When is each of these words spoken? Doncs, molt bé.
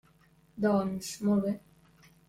Doncs, 0.65 1.13
molt 1.29 1.47
bé. 1.49 1.57